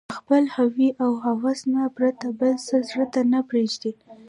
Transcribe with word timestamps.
له 0.09 0.13
خپل 0.19 0.43
هوى 0.55 0.89
او 1.03 1.11
هوس 1.25 1.59
نه 1.73 1.83
پرته 1.97 2.27
بل 2.39 2.53
څه 2.67 2.75
زړه 2.89 3.05
ته 3.13 3.21
نه 3.31 3.39
پرېږدي 3.49 3.91